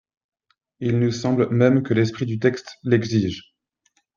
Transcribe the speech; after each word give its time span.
Il 0.79 0.97
nous 0.97 1.11
semble 1.11 1.51
même 1.51 1.83
que 1.83 1.93
l’esprit 1.93 2.25
du 2.25 2.39
texte 2.39 2.79
l’exige. 2.81 3.53